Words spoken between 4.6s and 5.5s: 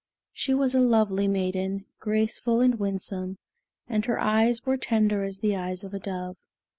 were tender as